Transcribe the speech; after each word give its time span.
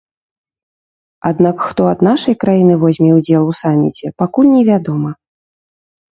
Аднак 1.29 1.57
хто 1.65 1.81
ад 1.93 1.99
нашай 2.09 2.35
краіны 2.45 2.73
возьме 2.85 3.11
ўдзел 3.19 3.43
у 3.51 3.55
саміце, 3.61 4.13
пакуль 4.25 4.51
невядома. 4.57 5.11